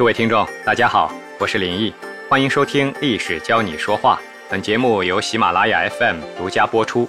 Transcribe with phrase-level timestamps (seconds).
[0.00, 1.92] 各位听众，大家好，我是林毅，
[2.26, 4.18] 欢迎收听《历史教你说话》。
[4.50, 7.06] 本节目由喜马拉雅 FM 独家播出。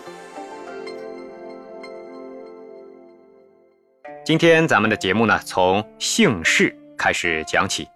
[4.25, 7.87] 今天咱们的节目呢，从姓氏开始讲起。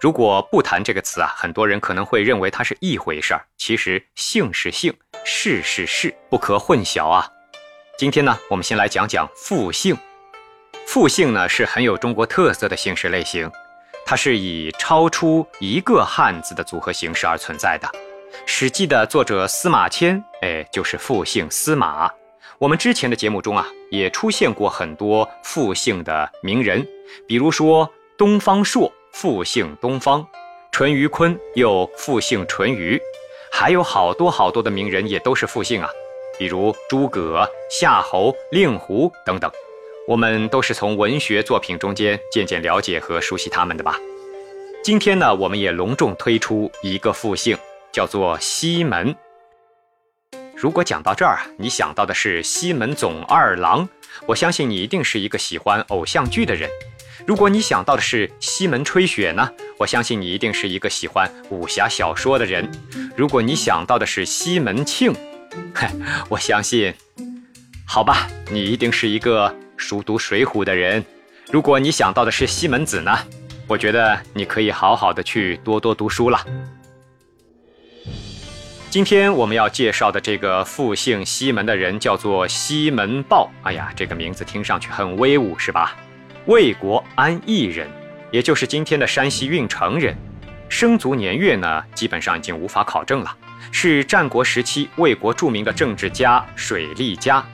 [0.00, 3.44] 如果不谈这个词啊，很多人可能会认为它是一回事儿。
[3.58, 7.30] 其实姓是姓，氏是氏，不可混淆啊。
[7.98, 9.94] 今天呢，我们先来讲讲复姓。
[10.86, 13.52] 复姓呢，是很有中国特色的姓氏类型。
[14.10, 17.86] 它是以超出一个汉字的组合形式而存在的，
[18.44, 22.10] 《史记》的作者司马迁，哎，就是复姓司马。
[22.58, 26.84] 我们之前的节目中啊，也出现过很多复姓的名人，
[27.28, 30.26] 比如说东方朔复姓东方，
[30.72, 33.00] 淳于髡又复姓淳于，
[33.52, 35.88] 还有好多好多的名人也都是复姓啊，
[36.36, 39.48] 比如诸葛、夏侯、令狐等等。
[40.10, 43.96] 我们都是从文学作品中间渐渐了解和熟悉他们的吧。
[44.82, 47.56] 今天呢，我们也隆重推出一个复姓，
[47.92, 49.14] 叫做西门。
[50.56, 53.88] 如果讲到这儿，你想到的是西门总二郎，
[54.26, 56.68] 我相信你一定是一个喜欢偶像剧的人。
[57.24, 59.48] 如果你想到的是西门吹雪呢，
[59.78, 62.68] 我相信你一定是一个喜欢武侠小说的人。
[63.16, 65.14] 如果你想到的是西门庆，
[65.72, 65.92] 嗨，
[66.28, 66.92] 我相信，
[67.86, 69.54] 好吧，你一定是一个。
[69.80, 71.02] 熟读《水浒》的人，
[71.50, 73.18] 如果你想到的是西门子呢，
[73.66, 76.38] 我觉得你可以好好的去多多读书了。
[78.90, 83.50] 今天我们要介绍的这个复姓西门的人叫做西门豹。
[83.62, 85.96] 哎呀，这个名字听上去很威武，是吧？
[86.46, 87.88] 魏国安邑人，
[88.30, 90.14] 也就是今天的山西运城人。
[90.68, 93.34] 生卒年月呢，基本上已经无法考证了。
[93.72, 97.44] 是战国时期魏国著名的政治家、水利家。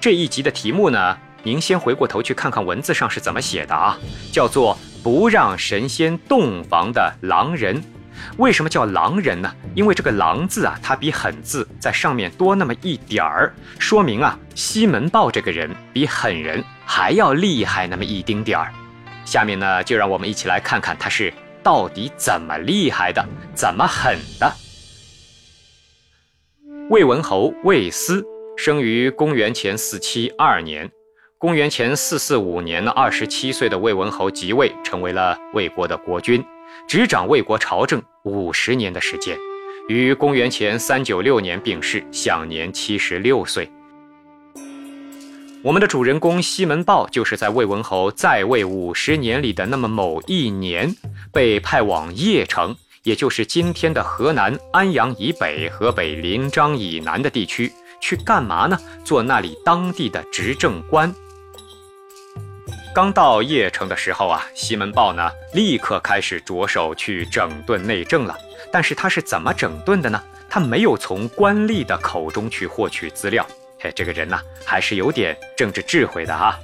[0.00, 1.18] 这一集的题目呢？
[1.46, 3.96] 您先回过头去看看文字上是怎么写的啊？
[4.32, 7.80] 叫做不让神仙洞房的狼人，
[8.36, 9.54] 为什么叫狼人呢？
[9.72, 18.72] 因为这个狼字啊，它比狠字在上面多那么一点儿，说明啊，西门豹这个人比狠人还要厉害那么一丁点儿。
[19.24, 21.32] 下面呢，就让我们一起来看看他是
[21.62, 24.52] 到底怎么厉害的，怎么狠的。
[26.90, 28.24] 魏文侯魏斯
[28.56, 30.90] 生于公元前四七二年。
[31.38, 36.42] 公元前四四五年，二十七岁的魏文侯即位，成为了魏国的国君，
[36.88, 39.36] 执掌魏国朝政五十年的时间，
[39.86, 43.70] 于公元前三九六年病逝，享年七十六岁。
[45.62, 50.96] 我们的主人公西门豹，就是在魏文侯在位五十年里的那么某一年，
[51.34, 57.70] 被派往邺城，也就是今天的河南安阳以北、河北临漳以南的地区，
[58.00, 58.78] 去干嘛呢？
[59.04, 61.14] 做那里当地的执政官。
[62.96, 68.34] 刚到邺城的时候啊，西门豹呢立刻开始着手去整顿内政了。
[68.72, 70.18] 但是他是怎么整顿的呢？
[70.48, 73.46] 他没有从官吏的口中去获取资料。
[73.78, 76.58] 嘿，这个人呢还是有点政治智慧的哈。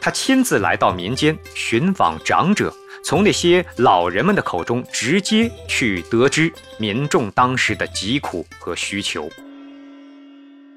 [0.00, 2.72] 他亲自来到民间寻访长者，
[3.02, 9.28] 从那些老人们的口中直接去得知民众当时的疾苦和需求。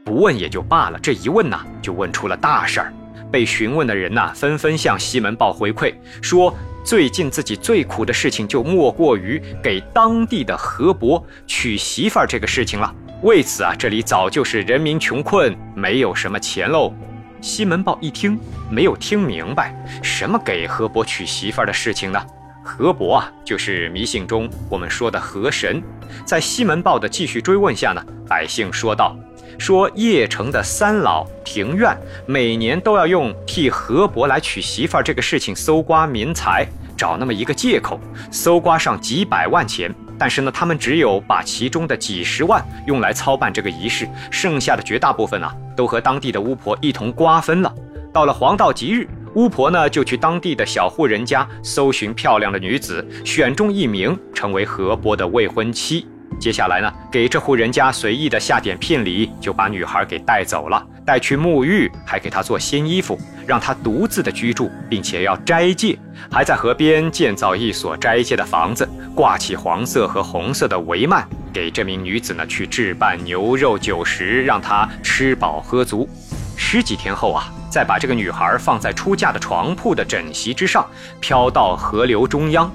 [0.03, 2.91] 不问也就罢了，这一问呢，就问出了大事儿。
[3.31, 12.93] 被询问的人呐，纷纷向西门豹回馈说，最近自己最苦的事情就莫过于给当地的河伯娶媳妇儿这个事情了。
[13.23, 16.93] 为此啊，这里早就是人民穷困，没有什么钱喽。
[17.41, 18.39] 西门豹一听，
[18.69, 22.25] 没有听明白，什么给河伯娶媳妇儿的事情呢？
[22.63, 25.81] 河伯啊，就是迷信中我们说的河神。
[26.25, 29.17] 在西门豹的继续追问下呢，百姓说道。
[29.57, 31.95] 说邺城的三老庭院
[32.25, 37.99] 每年都要用替河伯来娶媳妇儿这个事情搜刮民财，找那么一个借口，
[38.31, 39.93] 搜刮上几百万钱。
[40.19, 47.73] 但是呢，他们只有把其中的几十万用来操办这个仪式，剩下的绝大部分啊，都和当地的巫婆一同瓜分了。
[48.11, 56.07] 到了黄道吉日，巫婆呢就去当地的小户人家搜寻漂亮的女子，选中一名成为河伯的未婚妻。
[56.39, 65.97] 接下来呢，给这户人家随意的下点聘礼，就把女孩给带走了，带去沐浴，还给她做新衣服，让她独自的居住，并且要斋戒，
[66.31, 76.07] 还在河边建造一所斋戒的房子，挂起黄色和红色的帷幔，给这名女子呢去置办牛肉酒食，让她吃饱喝足。
[76.55, 80.85] 十几天后啊，再把这个女孩放在出嫁的床铺的枕席之上，
[81.19, 82.71] 飘到河流中央，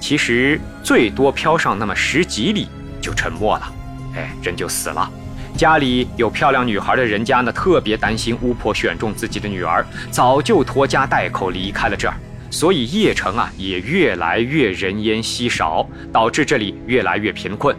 [0.00, 2.68] 其实最多飘上那么十几里。
[3.00, 3.72] 就沉默了，
[4.16, 5.10] 哎，人就死了。
[5.56, 12.14] 家里有漂亮女孩的人家呢，特别担心巫婆选中自己的女儿，早就拖家带口离开了这儿。
[12.50, 17.76] 所以邺城啊也越来越人烟稀少，导致这里越来越贫困。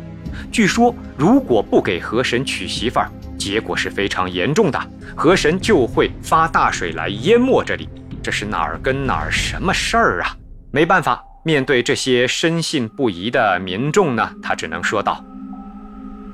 [0.52, 4.80] 据说，如果不给河神娶媳妇儿，结果是非常严重的，
[5.16, 7.90] 河神就会发大水来淹没这里。
[8.24, 10.36] 这是哪儿跟哪儿什么事儿啊？
[10.72, 15.24] 没办法，面对这些深信不疑的民众呢，他只能说道：“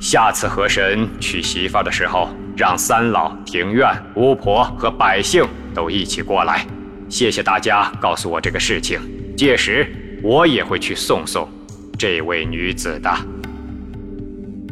[0.02, 6.68] 下次河神娶媳妇的时候，让三老、庭院、巫婆和百姓都一起过来。
[7.08, 9.00] 谢谢大家告诉我这个事情，
[9.38, 11.50] 届时我也会去送送
[11.98, 13.10] 这位女子的。”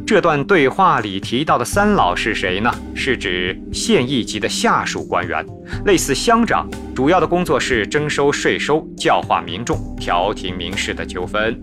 [0.06, 2.72] 这段对话里提到的三老是谁呢？
[2.94, 5.44] 是指县一级的下属官员，
[5.84, 6.64] 类似乡长，
[6.94, 11.60] 主要的工作是征收税收、教化民众、调停民事的纠纷。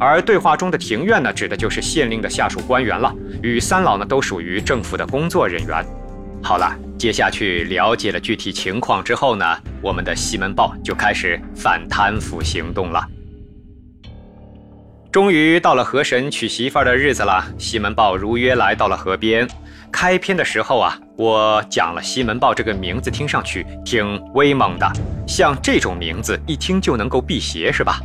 [0.00, 5.84] 而对话中的庭院呢，指的就是县令的下属官员了，与三老呢都属于政府的工作人员。
[6.42, 9.44] 好了，接下去了解了具体情况之后呢，
[9.82, 13.06] 我们的西门豹就开始反贪腐行动了。
[15.12, 19.46] 终于到了河神娶媳妇儿的日子了，西门豹如约来到了河边。
[19.92, 24.90] 开篇的时候啊，我讲了西门豹这个名字，听上去挺威猛的，
[25.28, 28.00] 像这种名字一听就能够辟邪，是吧？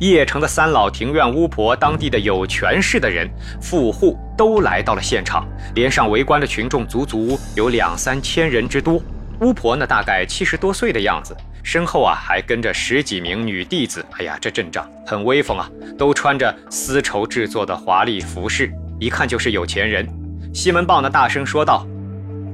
[0.00, 3.28] 邺城的三老、庭院巫婆、当地的有权势的人、
[3.60, 8.98] 富户都来到了现场，连上围观的群众足足有两三千人之多。
[9.40, 11.36] 巫婆呢，大概七十多岁的样子。
[11.62, 14.04] 身后啊，还跟着十几名女弟子。
[14.18, 15.68] 哎呀，这阵仗很威风啊！
[15.98, 20.06] 都穿着丝绸制作的华丽服饰，一看就是有钱人。
[20.54, 21.84] 西门豹呢，大声说道：“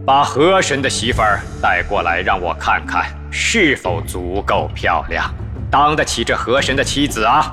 [0.07, 5.31] 把河神的媳妇儿带过来，让我看看是否足够漂亮，
[5.71, 7.53] 当得起这河神的妻子啊！”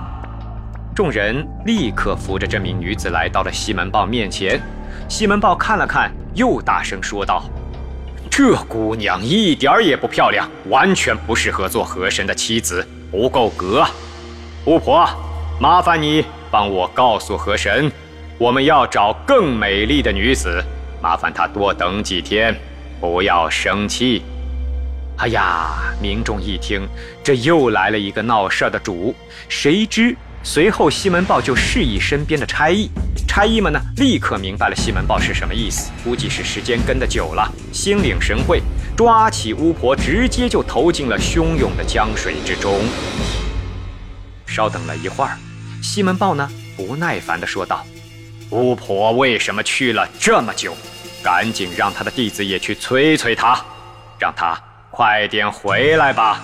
[0.95, 4.59] 众人立刻扶着这名女子来到了西门豹面前。
[5.09, 7.43] 西门豹看了看，又大声说道。
[8.41, 13.85] 这姑娘一点儿也不漂亮，完全不适合做河神的妻子，不够格。
[14.63, 15.05] 巫婆，
[15.59, 17.91] 麻烦你帮我告诉河神，
[18.37, 20.63] 我们要找更美丽的女子，
[21.01, 22.55] 麻烦他多等几天，
[23.01, 24.23] 不要生气。
[25.17, 26.87] 哎呀，民众一听，
[27.21, 29.13] 这又来了一个闹事儿的主，
[29.49, 30.15] 谁知。
[30.43, 32.89] 随后，西门豹就示意身边的差役，
[33.39, 38.61] 差役们呢立刻明白了西门豹是什么意思，估计是时间跟得久了，心领神会，
[38.97, 42.81] 抓起巫婆，直接就投进了汹涌的江水之中。
[44.45, 45.37] 稍等了一会儿，
[45.81, 47.85] 西门豹呢不耐烦地说道
[48.51, 50.75] ：“巫婆为什么去了这么久？
[51.23, 53.57] 赶紧让他的弟子也去催催他，
[54.19, 56.43] 让他快点回来吧。”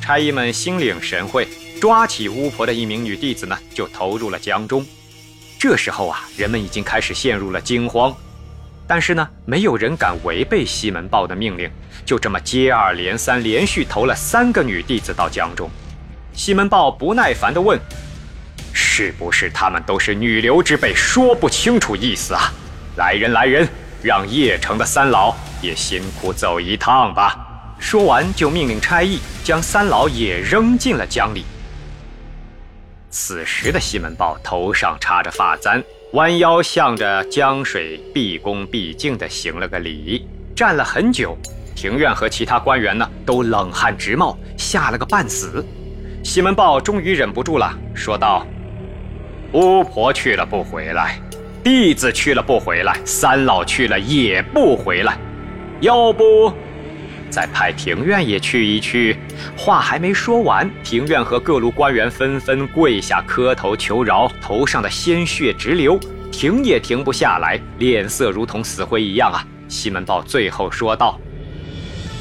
[0.00, 1.46] 差役们心领神会。
[1.78, 4.82] 抓起巫婆的一名女弟子呢，就投入了江中。
[5.66, 8.14] 这时候啊，人们已经开始陷入了惊慌，
[8.86, 11.70] 但是呢，没有人敢违背西门豹的命令，
[12.04, 15.70] 就这么接二连三，连续投了三个女弟子到江中。
[16.34, 17.80] 西门豹不耐烦地问
[18.74, 22.52] ：“是不是他们都是女流之辈，说不清楚意思啊？”
[22.98, 23.66] 来人来人，
[24.02, 27.74] 让邺城的三老也辛苦走一趟吧。
[27.78, 31.46] 说完，就命令差役将三老也扔进了江里。
[33.16, 35.80] 此时的西门豹头上插着发簪，
[36.14, 40.26] 弯腰向着江水毕恭毕敬地行了个礼，
[40.56, 41.38] 站了很久。
[41.76, 45.64] 庭院和其他官员呢，都冷汗直冒，吓了个半死。
[46.24, 48.44] 西门豹终于忍不住了，说道
[49.54, 51.16] ：“巫婆去了不回来，
[51.62, 55.16] 弟子去了不回来，三老去了也不回来，
[55.80, 56.52] 要不……”
[57.30, 59.16] 再派庭院也去一去。
[59.56, 65.98] 话还没说完，庭院和各路官员纷纷跪下磕头求饶，头上的鲜血直流，
[66.30, 69.44] 停也停不下来，脸色如同死灰一样啊！
[69.68, 71.18] 西门豹最后说道：“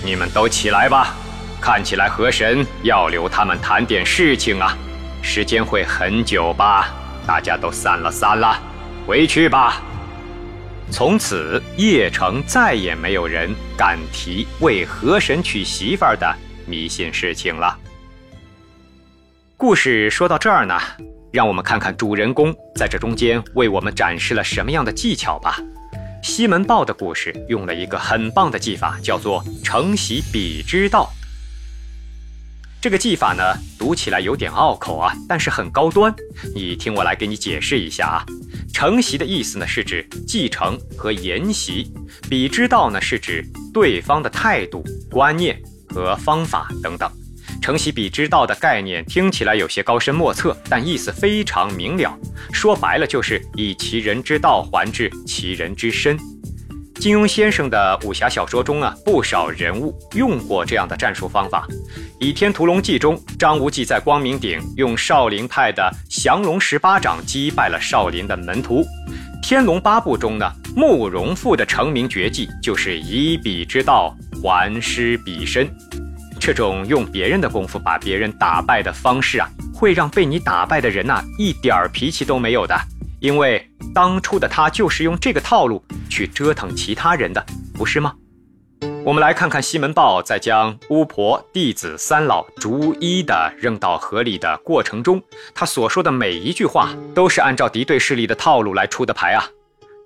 [0.03, 1.13] 你们都起来吧，
[1.61, 4.75] 看起来河神要留他们谈点事情啊，
[5.21, 6.89] 时间会很久吧？
[7.27, 8.59] 大家都散了散了，
[9.05, 9.81] 回去吧。”
[10.93, 16.31] 从此，邺城再也没有人敢提为河神娶媳妇儿的
[16.67, 17.75] 迷信事情了。
[19.57, 20.79] 故事说到这儿呢，
[21.31, 25.57] 让我们看看主人公在这中间为我们展示了什么样的技巧吧。
[26.21, 31.11] 西门豹的故事用了一个很棒的技法，叫做“承袭彼之道”。
[32.83, 33.41] 这个技法呢，
[33.79, 36.13] 读起来有点拗口啊，但是很高端。
[36.53, 38.25] 你听我来给你解释一下啊。
[38.73, 41.89] 承袭的意思呢，是指继承和沿袭；
[42.29, 43.41] 比之道呢，是指
[43.73, 47.09] 对方的态度、观念和方法等等。
[47.61, 52.13] 承袭比之道的概念听起来有些高深莫测，但意思非常明了。
[52.51, 56.19] 说白了，就是以其人之道还治其人之身。
[57.03, 61.67] 金庸先生的武侠小说中啊，不少人物用过这样的战术方法。
[62.17, 68.83] 《倚天屠龙记》中，张无忌在光明顶用少林派的降龙十八掌击败了少林的门徒。
[69.43, 75.69] 《天龙八部》中呢，慕容复的成名绝技就是以彼之道还施彼身。
[76.39, 82.73] 这种用别人的功夫把别人打败的方式啊，会让被你打败的人呐一点脾气都没有的。
[83.23, 83.65] 因为
[83.95, 87.41] 当初的他就是用这个套路去折腾其他人的，
[87.73, 88.13] 不是吗？
[89.05, 95.23] 我们来看看西门豹在将巫婆、弟子、三老逐一的扔到河里的过程中，
[95.55, 99.47] 他所说的每一句话都是按照敌对势力的套路来出的牌啊。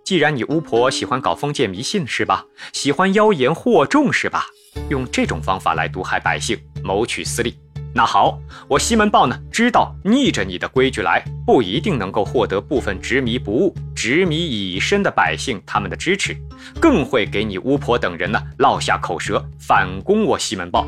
[0.06, 2.46] 既然你巫婆喜欢搞封建迷信是吧？
[2.72, 4.46] 喜欢妖言惑众是吧？
[4.92, 7.58] 用这种方法来毒害百姓，谋取私利。
[7.98, 16.38] 那好，我西门豹呢，知道逆着你的规矩来，不一定能够获得部分执迷不悟、执迷已深的百姓他们的支持，
[16.80, 20.88] 更会给你巫婆等人呢落下口舌，反攻我西门豹。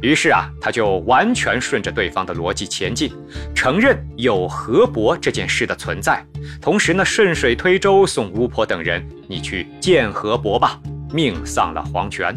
[0.00, 3.12] 于是啊，他就完全顺着对方的逻辑前进，
[3.54, 6.24] 承认有河伯这件事的存在，
[6.62, 10.80] 同时呢，顺水推舟送巫婆等人你去见河伯吧，
[11.12, 12.34] 命丧了黄泉。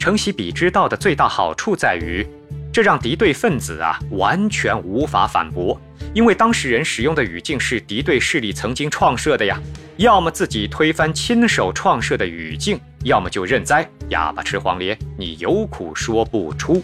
[0.00, 2.26] 承袭彼之道的最大好处在于。
[2.72, 5.78] 这让敌对分子啊完全无法反驳，
[6.14, 9.60] 因为当事人使用的语境是敌对势力曾经创设的呀。
[9.98, 16.82] 要么自己推翻亲手创设的语境，要么就认栽，哑巴吃黄连，你有苦说不出。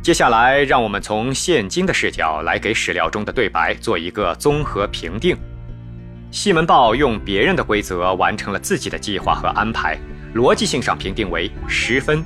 [0.00, 5.36] 接下来，让我们从现今的视角来给史料中的对白做一个综合评定。
[6.30, 9.98] 西门豹用别人的规则完成了自己的计划和安排，
[10.34, 12.24] 逻辑性上评定为十分。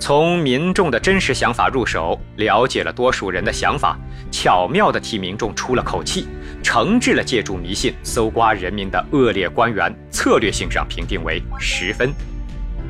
[0.00, 3.98] 从民众的真实想法入手，了解了多数人的想法，
[4.30, 6.26] 巧妙地替民众出了口气，
[6.62, 9.94] 惩治了借助迷信搜刮人民的恶劣官员。
[10.10, 12.12] 策略性上评定为十分，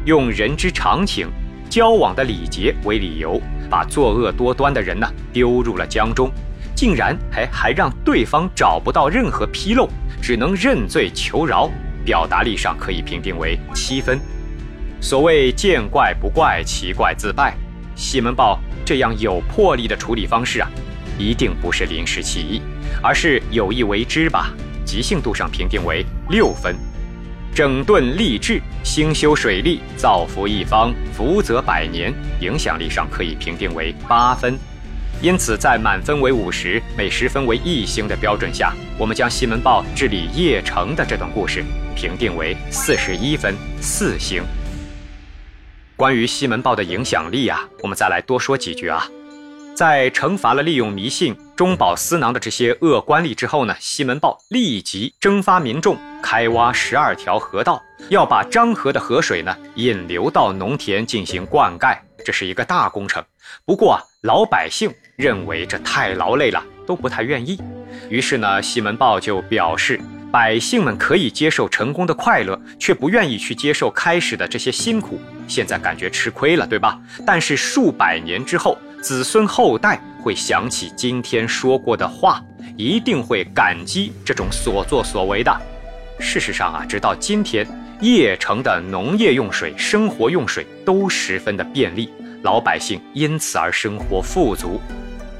[0.04, 1.28] 用人之常情、
[1.70, 6.30] 交往的礼节为理由，把作恶多端的人呢丢入了江中，
[6.74, 9.88] 竟然还还让对方找不到任何纰漏，
[10.20, 11.70] 只能认罪求饶。
[12.04, 14.18] 表达力上可以评定为七分。
[15.00, 17.54] 所谓见怪不怪，奇怪自败。
[17.94, 20.68] 西门豹这样有魄力的处理方式啊，
[21.18, 22.62] 一定不是临时起意，
[23.02, 24.52] 而是有意为之吧？
[24.84, 26.74] 即兴度上评定为六分。
[27.54, 32.12] 整顿吏治，兴修水利，造福一方，福泽百年。
[32.40, 34.58] 影响力上可以评定为八分。
[35.22, 44.42] 因此，在满分为五十，每十分为一星的标准下，我们将西门豹治理邺城的这段故事评定为四十一分，四星。
[45.96, 49.08] 关于西门豹的影响力啊，我们再来多说几句啊。
[49.76, 63.24] 在惩罚了利用迷信中饱私囊的这些恶官吏之后呢，西门豹立即征发民众开挖十二条河道，要把漳河的河水呢引流到农田进行灌溉，这是一个大工程。
[63.64, 67.60] 不过啊，老百姓认为这太劳累了，都不太愿意。
[68.08, 70.00] 于是呢，西门豹就表示。
[70.34, 75.20] 百姓们可以接受成功的快乐，却不愿意去接受开始的这些辛苦。
[75.46, 76.98] 现在感觉吃亏了，对吧？
[77.24, 82.42] 但是数百年之后，子孙后代会想起今天说过的话，
[82.76, 85.56] 一定会感激这种所作所为的。
[86.18, 87.64] 事实上啊，直到今天，
[88.00, 92.12] 邺城的农业用水、生活用水都十分的便利，
[92.42, 94.80] 老百姓因此而生活富足。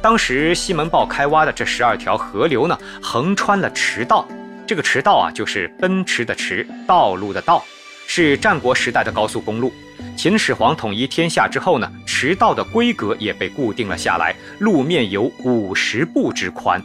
[0.01, 4.25] 当时西门豹开挖的这十二条河流呢，横穿了驰道。
[4.66, 7.62] 这个驰道啊，就是奔驰的驰，道路的道，
[8.06, 9.73] 是战国时代的高速公路。
[10.16, 16.83] 秦始皇统一天下之后呢，驰道的规格也被固定了下来，路面有五十步之宽。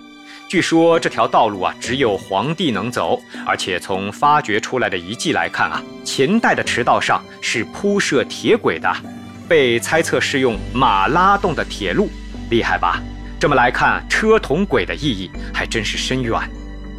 [0.50, 8.92] 据说这条道路啊，只有皇帝能走，而且从发掘出来的遗迹来看啊，秦代的驰道上是铺设铁轨的，
[9.48, 12.10] 被猜测是用马拉动的铁路，
[12.50, 13.02] 厉害吧？
[13.40, 16.34] 这么来看，车同轨的意义还真是深远。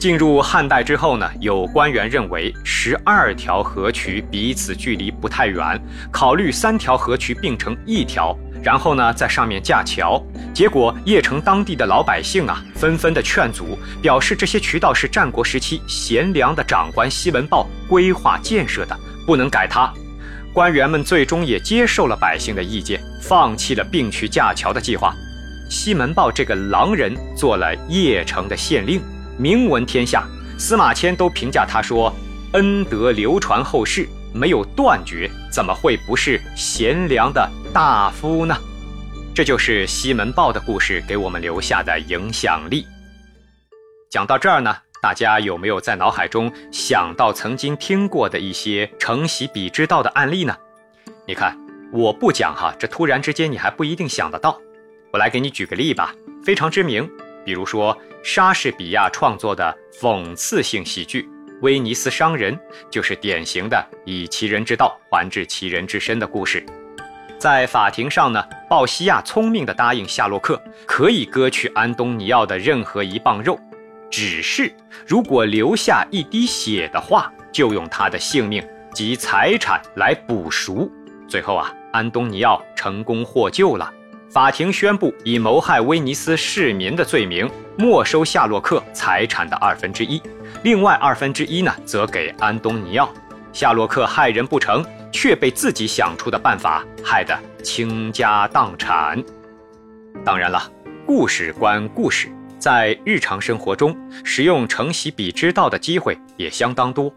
[0.01, 5.79] 进入汉代之后呢，有官员认为十二条河渠彼此距离不太远，
[6.11, 10.19] 考虑三条河渠并成一条，然后呢在上面架桥。
[10.55, 19.93] 结果邺城当地的老百姓啊，纷纷的劝阻，表示这些渠道是战国时期贤良的长官西门豹规划建设的，不能改它。
[20.55, 25.15] 官员们最终也接受了百姓的意见，放弃了并渠架桥的计划。
[25.69, 29.03] 西门豹这个狼人做了邺城的县令。
[29.41, 30.29] 名闻天下，
[30.59, 32.15] 司马迁都评价他说
[32.53, 38.55] ：“恩德流传后世，没有断绝，怎么会不是贤良的大夫呢？”
[39.35, 42.87] 这就是西门豹的故事给我们留下的影响力。
[44.11, 50.55] 讲到这儿呢，大家有没有在脑海中想到曾经听过的一些承袭彼之道的案例呢？
[51.27, 51.57] 你看，
[51.95, 54.61] 我不讲哈，这突然之间你还不一定想得到。
[55.11, 57.11] 我来给你举个例吧，非常知名，
[57.45, 61.23] 比如说莎士比亚创作的讽刺性喜剧
[61.63, 62.55] 《威尼斯商人》，
[62.91, 66.65] 就是典型的以其人之道还治其人之身的故事。
[67.39, 73.59] 在法庭上呢，鲍西亚聪明地答应夏洛克可以割去安东尼奥的任何一磅肉。
[74.11, 74.71] 只是，
[75.07, 80.91] 如果留下一滴血的话，就用他的性命及财产来补赎。
[81.29, 83.91] 最后啊，安东尼奥成功获救了。
[84.31, 90.23] 法庭宣布以谋害威尼斯市民的罪名没收夏洛克财产的二分之一，
[90.63, 93.13] 另外二分之一呢，则给安东尼奥。
[93.53, 99.21] 夏洛克害人不成，却被自己想出的办法害得倾家荡产。
[100.25, 100.63] 当然了，
[101.05, 102.29] 故事关故事。
[102.57, 107.13] 在日常生活中，使用承袭彼之道的机会也相当多。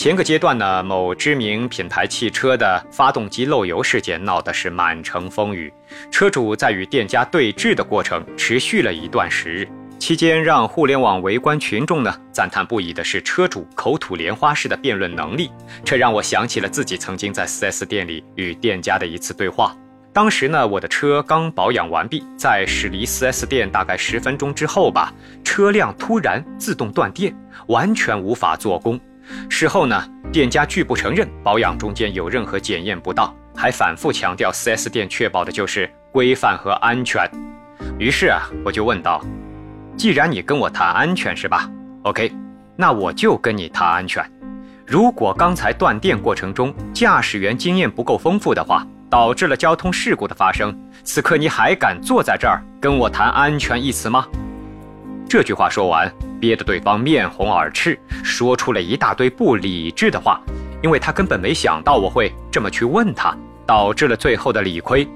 [0.00, 5.70] 前个阶段呢，某知名品牌汽车的发动机漏油事件闹得是满城风雨，
[6.10, 9.68] 车主在与店家对峙的过程持续了一段时日。
[9.98, 15.50] 期间，让互联网围观群众呢赞叹不已的是车主口吐莲花式的辩论能力，
[15.84, 19.76] 这让我想起了自己曾经在 4S 店里与店家的一次对话。
[20.14, 25.12] 当时呢，我的车刚保养完毕，在驶离 4S 店大概十分钟之后吧，
[25.44, 28.98] 车辆突然自动断电，完全无法做工。
[29.48, 37.28] 事后呢，店家拒不承认保养中间有任何检验不当，还反复强调 4S 店确保的就是规范和安全。
[37.98, 39.24] 于是啊，我就问道
[39.96, 41.68] ：“既然你跟我谈安全是吧
[42.02, 42.32] ？OK，
[42.76, 44.24] 那我就跟你谈安全。
[44.86, 50.72] 如果刚才断电过程中驾驶员经验不够丰富的话。”导致了交通事故的发生。
[51.02, 54.24] 此刻你还敢坐在这儿跟我谈安全一词吗？
[55.30, 60.40] 这句话说完，憋得对方面红耳赤，说出了一大堆不理智的话，
[60.82, 63.32] 因为他根本没想到我会这么去问他，
[63.64, 65.06] 导致了最后的理亏。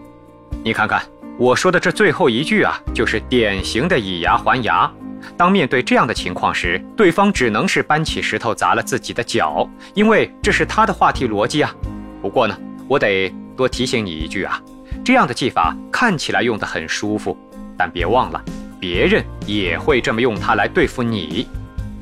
[0.62, 1.02] 你看看
[1.37, 4.88] 我说的这最后一句啊，就是典型的以牙还牙。
[5.37, 11.74] 当面对这样的情况时，对方只能是搬起石头砸了自己的脚，因为这是他的话题逻辑啊。
[12.22, 13.35] 不过呢，我得。
[13.57, 14.61] 多提醒你一句啊，
[15.05, 17.38] 这样的技法看起来用得很舒服，
[17.79, 18.44] 但别忘了，
[18.87, 21.49] 别人也会这么用它来对付你，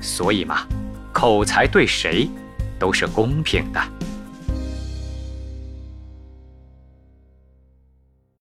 [0.00, 0.66] 所以嘛，
[1.12, 2.28] 口才对谁
[2.76, 3.80] 都是公平的。